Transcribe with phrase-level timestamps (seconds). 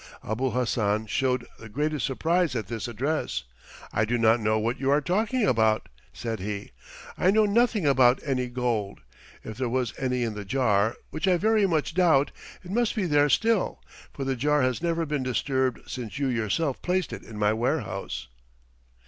[0.23, 3.43] Abul Hassan showed the greatest surprise at this address.
[3.93, 6.71] "I do not know what you are talking about," said he.
[7.19, 9.01] "I know nothing about any gold.
[9.43, 12.31] If there was any in the jar, which I very much doubt,
[12.63, 13.79] it must be there still,
[14.11, 18.27] for the jar has never been disturbed since you yourself placed it in my warehouse."